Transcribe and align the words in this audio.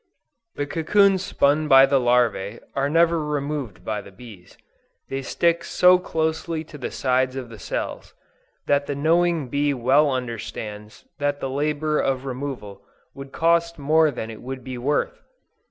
The 0.55 0.65
cocoons 0.65 1.21
spun 1.23 1.67
by 1.67 1.85
the 1.85 1.99
larvæ, 1.99 2.59
are 2.73 2.89
never 2.89 3.23
removed 3.23 3.85
by 3.85 4.01
the 4.01 4.09
bees; 4.09 4.57
they 5.09 5.21
stick 5.21 5.63
so 5.63 5.99
closely 5.99 6.63
to 6.63 6.79
the 6.79 6.89
sides 6.89 7.35
of 7.35 7.49
the 7.49 7.59
cells, 7.59 8.15
that 8.65 8.87
the 8.87 8.95
knowing 8.95 9.47
bee 9.47 9.75
well 9.75 10.09
understands 10.09 11.05
that 11.19 11.39
the 11.39 11.51
labor 11.51 11.99
of 11.99 12.25
removal 12.25 12.81
would 13.13 13.31
cost 13.31 13.77
more 13.77 14.09
than 14.09 14.31
it 14.31 14.41
would 14.41 14.63
be 14.63 14.75
worth. 14.75 15.21